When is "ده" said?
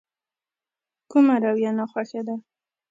2.27-2.35